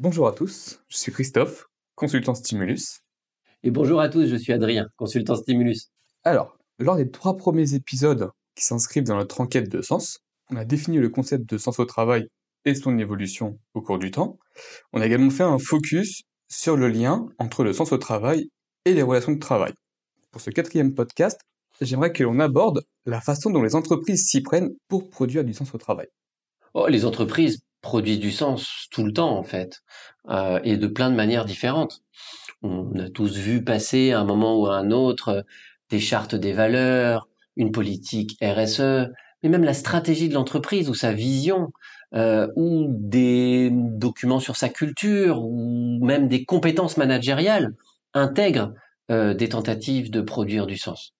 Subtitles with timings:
[0.00, 3.00] Bonjour à tous, je suis Christophe, consultant Stimulus.
[3.64, 5.90] Et bonjour à tous, je suis Adrien, consultant Stimulus.
[6.22, 10.20] Alors, lors des trois premiers épisodes qui s'inscrivent dans notre enquête de sens,
[10.52, 12.28] on a défini le concept de sens au travail
[12.64, 14.38] et son évolution au cours du temps.
[14.92, 18.50] On a également fait un focus sur le lien entre le sens au travail
[18.84, 19.72] et les relations de travail.
[20.30, 21.40] Pour ce quatrième podcast,
[21.80, 25.74] j'aimerais que l'on aborde la façon dont les entreprises s'y prennent pour produire du sens
[25.74, 26.06] au travail.
[26.74, 29.82] Oh, les entreprises produisent du sens tout le temps en fait,
[30.28, 32.02] euh, et de plein de manières différentes.
[32.62, 35.44] On a tous vu passer à un moment ou à un autre
[35.90, 39.08] des chartes des valeurs, une politique RSE,
[39.42, 41.68] mais même la stratégie de l'entreprise ou sa vision,
[42.14, 47.74] euh, ou des documents sur sa culture, ou même des compétences managériales
[48.14, 48.72] intègrent
[49.10, 51.12] euh, des tentatives de produire du sens.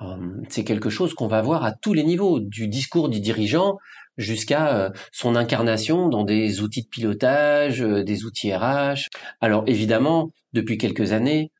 [0.00, 3.78] Hum, c'est quelque chose qu'on va voir à tous les niveaux, du discours du dirigeant
[4.16, 9.08] jusqu'à euh, son incarnation dans des outils de pilotage, euh, des outils RH.
[9.40, 11.52] Alors évidemment, depuis quelques années,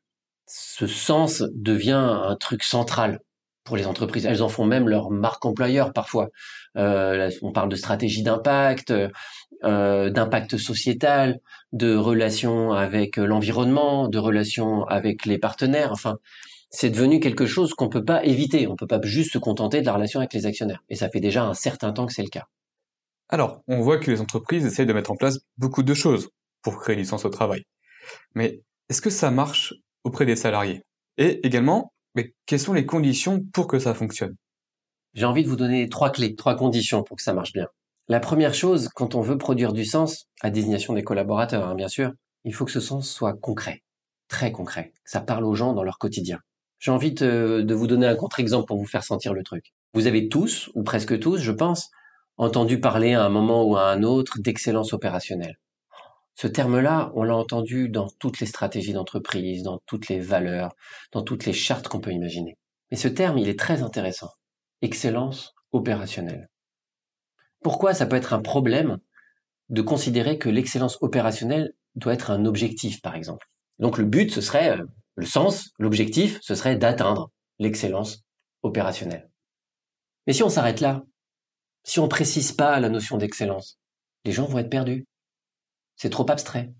[0.47, 3.19] ce sens devient un truc central
[3.63, 4.25] pour les entreprises.
[4.25, 6.29] Elles en font même leur marque employeur parfois.
[6.77, 8.93] Euh, on parle de stratégie d'impact,
[9.63, 11.39] d'impact sociétal,
[11.73, 15.91] de relations avec l'environnement, de relations avec les partenaires.
[15.91, 16.17] Enfin,
[16.69, 18.67] c'est devenu quelque chose qu'on peut pas éviter.
[18.67, 20.83] On peut pas juste se contenter de la relation avec les actionnaires.
[20.89, 22.45] Et ça fait déjà un certain temps que c'est le cas.
[23.29, 26.29] Alors, on voit que les entreprises essayent de mettre en place beaucoup de choses
[26.61, 27.63] pour créer du sens au travail.
[28.35, 29.73] Mais est-ce que ça marche
[30.03, 30.83] auprès des salariés?
[31.17, 34.35] Et également, mais quelles sont les conditions pour que ça fonctionne?
[35.13, 37.67] J'ai envie de vous donner trois clés, trois conditions pour que ça marche bien.
[38.07, 41.89] La première chose, quand on veut produire du sens, à désignation des collaborateurs, hein, bien
[41.89, 42.13] sûr,
[42.45, 43.83] il faut que ce sens soit concret,
[44.29, 46.39] très concret, que ça parle aux gens dans leur quotidien.
[46.79, 49.73] J'ai envie de, vous donner un contre-exemple pour vous faire sentir le truc.
[49.93, 51.89] Vous avez tous, ou presque tous, je pense,
[52.37, 55.57] entendu parler à un moment ou à un autre d'excellence opérationnelle.
[56.35, 60.75] Ce terme-là, on l'a entendu dans toutes les stratégies d'entreprise, dans toutes les valeurs,
[61.11, 62.57] dans toutes les chartes qu'on peut imaginer.
[62.91, 64.29] Mais ce terme, il est très intéressant.
[64.83, 66.47] Excellence opérationnelle.
[67.63, 68.99] Pourquoi ça peut être un problème
[69.69, 73.49] de considérer que l'excellence opérationnelle doit être un objectif, par exemple?
[73.79, 74.85] Donc le but, ce serait euh,
[75.17, 78.23] le sens, l'objectif, ce serait d'atteindre l'excellence
[78.61, 79.29] opérationnelle.
[80.27, 81.03] Mais si on s'arrête là,
[81.83, 83.79] si on précise pas la notion d'excellence,
[84.25, 85.07] les gens vont être perdus.
[85.95, 86.71] C'est trop abstrait.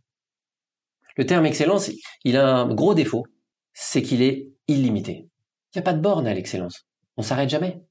[1.15, 1.89] Le terme excellence,
[2.23, 3.25] il a un gros défaut,
[3.73, 5.29] c'est qu'il est illimité.
[5.73, 6.85] Il n'y a pas de borne à l'excellence.
[7.15, 7.81] On s'arrête jamais.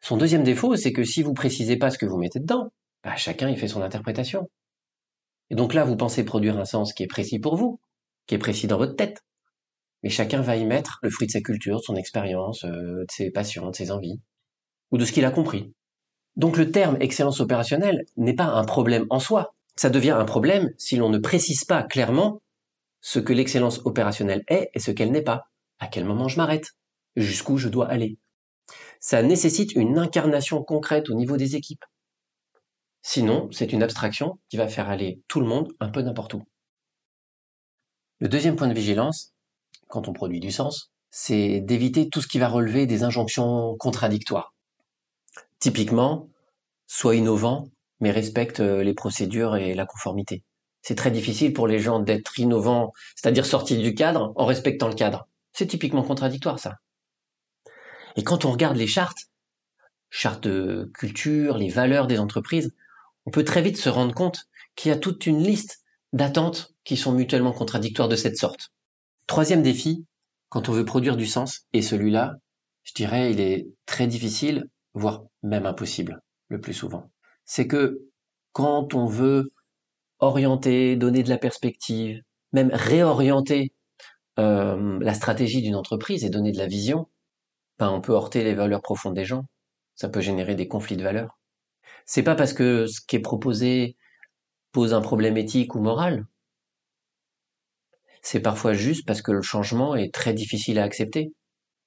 [0.00, 2.72] Son deuxième défaut, c'est que si vous précisez pas ce que vous mettez dedans,
[3.04, 4.50] bah, chacun y fait son interprétation.
[5.50, 7.78] Et donc là, vous pensez produire un sens qui est précis pour vous,
[8.26, 9.22] qui est précis dans votre tête
[10.06, 13.06] mais chacun va y mettre le fruit de sa culture, de son expérience, euh, de
[13.10, 14.20] ses passions, de ses envies,
[14.92, 15.74] ou de ce qu'il a compris.
[16.36, 19.56] Donc le terme excellence opérationnelle n'est pas un problème en soi.
[19.74, 22.40] Ça devient un problème si l'on ne précise pas clairement
[23.00, 25.48] ce que l'excellence opérationnelle est et ce qu'elle n'est pas.
[25.80, 26.76] À quel moment je m'arrête?
[27.16, 28.16] Jusqu'où je dois aller?
[29.00, 31.84] Ça nécessite une incarnation concrète au niveau des équipes.
[33.02, 36.44] Sinon, c'est une abstraction qui va faire aller tout le monde un peu n'importe où.
[38.20, 39.32] Le deuxième point de vigilance,
[39.88, 44.54] quand on produit du sens, c'est d'éviter tout ce qui va relever des injonctions contradictoires.
[45.58, 46.28] Typiquement,
[46.86, 47.70] sois innovant,
[48.00, 50.42] mais respecte euh, les procédures et la conformité.
[50.82, 54.94] C'est très difficile pour les gens d'être innovants, c'est-à-dire sortis du cadre en respectant le
[54.94, 55.26] cadre.
[55.52, 56.76] C'est typiquement contradictoire, ça.
[58.16, 59.30] Et quand on regarde les chartes,
[60.10, 62.72] chartes de culture, les valeurs des entreprises,
[63.24, 65.82] on peut très vite se rendre compte qu'il y a toute une liste
[66.12, 68.70] d'attentes qui sont mutuellement contradictoires de cette sorte.
[69.26, 70.06] Troisième défi,
[70.48, 72.36] quand on veut produire du sens, et celui-là,
[72.84, 77.10] je dirais, il est très difficile, voire même impossible, le plus souvent.
[77.44, 78.00] C'est que
[78.52, 79.52] quand on veut
[80.20, 82.22] orienter, donner de la perspective,
[82.52, 83.72] même réorienter
[84.38, 87.08] euh, la stratégie d'une entreprise et donner de la vision,
[87.78, 89.44] ben on peut heurter les valeurs profondes des gens.
[89.94, 91.38] Ça peut générer des conflits de valeurs.
[92.06, 93.96] C'est pas parce que ce qui est proposé
[94.72, 96.26] pose un problème éthique ou moral
[98.26, 101.32] c'est parfois juste parce que le changement est très difficile à accepter.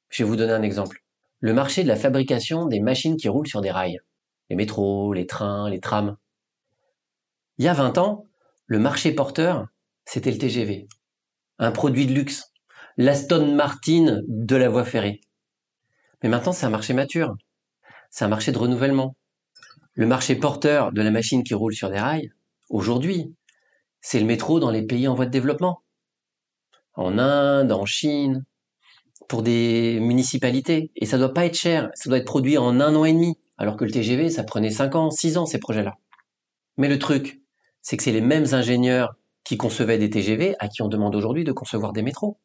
[0.07, 1.03] Je vais vous donner un exemple.
[1.41, 3.99] Le marché de la fabrication des machines qui roulent sur des rails.
[4.49, 6.15] Les métros, les trains, les trams.
[7.57, 8.23] Il y a 20 ans,
[8.67, 9.67] le marché porteur,
[10.05, 10.87] c'était le TGV.
[11.57, 12.53] Un produit de luxe.
[12.95, 15.19] L'Aston Martin de la voie ferrée.
[16.23, 17.35] Mais maintenant, c'est un marché mature.
[18.11, 19.17] C'est un marché de renouvellement.
[19.93, 22.31] Le marché porteur de la machine qui roule sur des rails,
[22.69, 23.35] aujourd'hui,
[23.99, 25.83] c'est le métro dans les pays en voie de développement
[26.99, 28.43] en Inde, en Chine,
[29.29, 30.91] pour des municipalités.
[30.97, 31.89] Et ça doit pas être cher.
[31.93, 33.37] Ça doit être produit en un an et demi.
[33.57, 35.95] Alors que le TGV, ça prenait cinq ans, six ans, ces projets-là.
[36.77, 37.41] Mais le truc,
[37.81, 39.15] c'est que c'est les mêmes ingénieurs
[39.45, 42.37] qui concevaient des TGV à qui on demande aujourd'hui de concevoir des métros.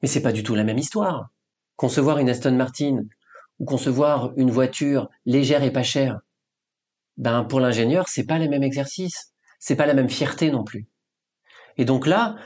[0.00, 1.30] Mais c'est pas du tout la même histoire.
[1.74, 3.02] Concevoir une Aston Martin
[3.58, 6.20] ou concevoir une voiture légère et pas chère,
[7.16, 10.86] ben pour l'ingénieur, c'est pas les mêmes exercices, c'est pas la même fierté non plus.
[11.78, 12.36] Et donc là,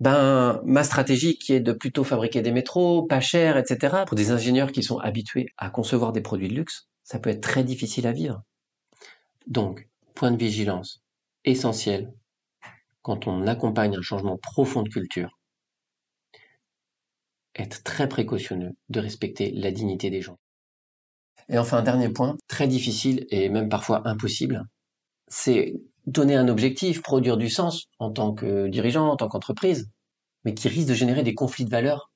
[0.00, 4.04] ben ma stratégie qui est de plutôt fabriquer des métros pas chers, etc.
[4.06, 7.42] Pour des ingénieurs qui sont habitués à concevoir des produits de luxe, ça peut être
[7.42, 8.42] très difficile à vivre.
[9.46, 11.02] Donc, point de vigilance
[11.44, 12.12] essentiel
[13.02, 15.38] quand on accompagne un changement profond de culture.
[17.54, 20.38] Être très précautionneux de respecter la dignité des gens.
[21.48, 24.64] Et enfin, un dernier point, très difficile et même parfois impossible,
[25.28, 25.74] c'est
[26.10, 29.90] donner un objectif, produire du sens en tant que dirigeant, en tant qu'entreprise,
[30.44, 32.10] mais qui risque de générer des conflits de valeurs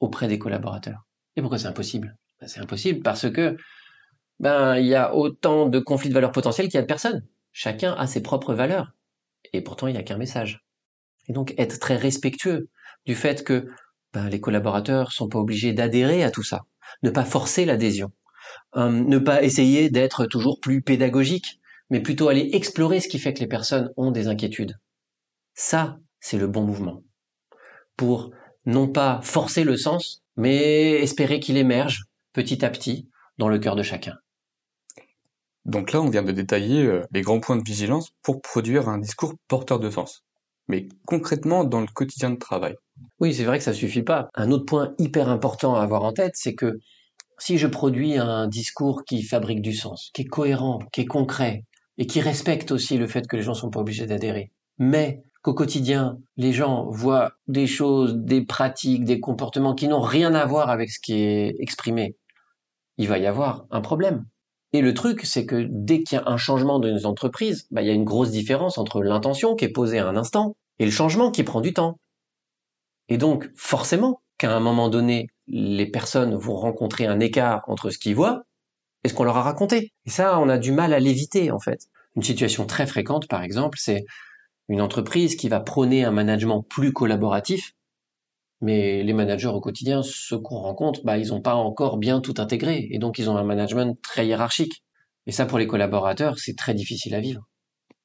[0.00, 1.06] auprès des collaborateurs.
[1.36, 2.16] Et pourquoi c'est impossible?
[2.40, 3.56] Ben, C'est impossible parce que
[4.38, 7.26] ben il y a autant de conflits de valeurs potentiels qu'il y a de personnes.
[7.52, 8.92] Chacun a ses propres valeurs.
[9.52, 10.64] Et pourtant, il n'y a qu'un message.
[11.28, 12.68] Et donc, être très respectueux
[13.06, 13.66] du fait que
[14.12, 16.62] ben, les collaborateurs sont pas obligés d'adhérer à tout ça.
[17.02, 18.12] Ne pas forcer l'adhésion.
[18.72, 21.59] Hum, ne pas essayer d'être toujours plus pédagogique,
[21.90, 24.78] mais plutôt aller explorer ce qui fait que les personnes ont des inquiétudes.
[25.54, 27.02] Ça, c'est le bon mouvement.
[27.96, 28.30] Pour
[28.64, 33.08] non pas forcer le sens, mais espérer qu'il émerge petit à petit
[33.38, 34.16] dans le cœur de chacun.
[35.64, 38.98] Donc là, on vient de détailler euh, les grands points de vigilance pour produire un
[38.98, 40.24] discours porteur de sens.
[40.68, 42.76] Mais concrètement, dans le quotidien de travail.
[43.18, 44.28] Oui, c'est vrai que ça suffit pas.
[44.34, 46.78] Un autre point hyper important à avoir en tête, c'est que
[47.38, 51.64] si je produis un discours qui fabrique du sens, qui est cohérent, qui est concret,
[52.00, 55.52] et qui respecte aussi le fait que les gens sont pas obligés d'adhérer, mais qu'au
[55.52, 60.70] quotidien, les gens voient des choses, des pratiques, des comportements qui n'ont rien à voir
[60.70, 62.16] avec ce qui est exprimé,
[62.96, 64.24] il va y avoir un problème.
[64.72, 67.82] Et le truc, c'est que dès qu'il y a un changement dans une entreprise, bah,
[67.82, 70.86] il y a une grosse différence entre l'intention qui est posée à un instant et
[70.86, 71.98] le changement qui prend du temps.
[73.10, 77.98] Et donc, forcément, qu'à un moment donné, les personnes vont rencontrer un écart entre ce
[77.98, 78.44] qu'ils voient
[79.04, 79.92] et ce qu'on leur a raconté.
[80.06, 81.86] Et ça, on a du mal à l'éviter, en fait.
[82.16, 84.04] Une situation très fréquente, par exemple, c'est
[84.68, 87.72] une entreprise qui va prôner un management plus collaboratif,
[88.60, 92.34] mais les managers au quotidien, ceux qu'on rencontre, bah, ils n'ont pas encore bien tout
[92.38, 92.86] intégré.
[92.90, 94.84] Et donc, ils ont un management très hiérarchique.
[95.26, 97.42] Et ça, pour les collaborateurs, c'est très difficile à vivre.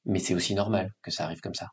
[0.06, 1.68] Mais c'est aussi normal que ça arrive comme ça.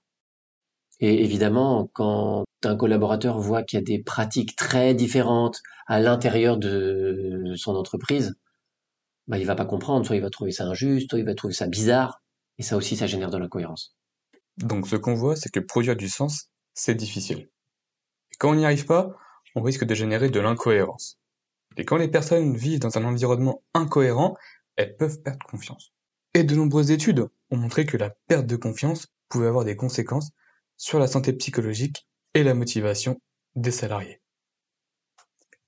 [0.99, 6.57] Et évidemment, quand un collaborateur voit qu'il y a des pratiques très différentes à l'intérieur
[6.57, 8.35] de son entreprise,
[9.27, 10.05] bah, il va pas comprendre.
[10.05, 12.21] Soit il va trouver ça injuste, soit il va trouver ça bizarre.
[12.57, 13.95] Et ça aussi, ça génère de l'incohérence.
[14.57, 17.49] Donc, ce qu'on voit, c'est que produire du sens, c'est difficile.
[18.39, 19.15] Quand on n'y arrive pas,
[19.55, 21.19] on risque de générer de l'incohérence.
[21.77, 24.35] Et quand les personnes vivent dans un environnement incohérent,
[24.75, 25.93] elles peuvent perdre confiance.
[26.33, 30.31] Et de nombreuses études ont montré que la perte de confiance pouvait avoir des conséquences
[30.77, 33.19] sur la santé psychologique et la motivation
[33.55, 34.21] des salariés.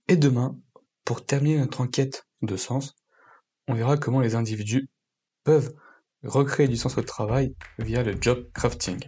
[0.08, 0.60] Et demain,
[1.04, 2.96] pour terminer notre enquête de sens,
[3.68, 4.90] on verra comment les individus
[5.44, 5.74] peuvent
[6.24, 9.00] recréer du sens au travail via le job crafting.